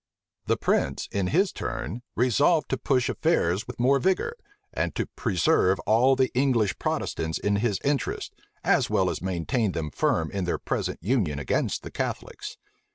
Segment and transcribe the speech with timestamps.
[0.47, 4.35] The prince, in his turn, resolved to push affairs with more vigor,
[4.73, 8.33] and to preserve all the English Protestants in his interests,
[8.63, 12.57] as well as maintain them firm in their present union against the Catholics.